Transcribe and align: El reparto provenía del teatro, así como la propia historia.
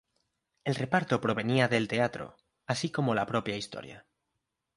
El 0.63 0.73
reparto 0.73 1.21
provenía 1.21 1.67
del 1.67 1.87
teatro, 1.87 2.35
así 2.65 2.89
como 2.89 3.13
la 3.13 3.27
propia 3.27 3.55
historia. 3.55 4.07